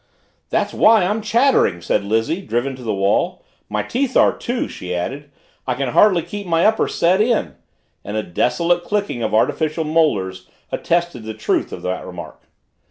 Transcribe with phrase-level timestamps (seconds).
[0.49, 3.45] "That's why I'm chattering!" said Lizzie, driven to the wall.
[3.69, 5.29] "My teeth are, too," she added.
[5.67, 7.53] "I can hardly keep my upper set in,"
[8.03, 12.41] and a desolate clicking of artificial molars attested the truth of the remark.